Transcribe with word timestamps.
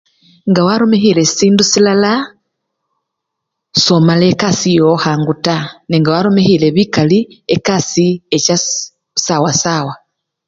Nga 0.49 0.61
warumikhile 0.67 1.23
sindu 1.35 1.63
silala 1.71 2.13
somala 3.83 4.23
ekasii 4.33 4.77
yowo 4.79 4.95
khangu 5.03 5.33
taa 5.45 5.65
nenga 5.89 6.09
warumikhile 6.15 6.67
bikali, 6.75 7.19
ekasii 7.55 8.13
echa 8.35 8.57
sii! 8.67 8.87
sawa 9.25 9.51
sawa. 9.63 9.93